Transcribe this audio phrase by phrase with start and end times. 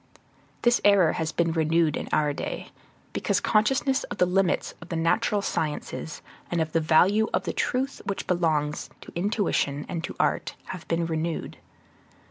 [0.63, 2.71] This error has been renewed in our day,
[3.13, 7.43] because the consciousness of the limits of the natural sciences and of the value of
[7.43, 11.57] the truth which belongs to intuition and to art, have been renewed.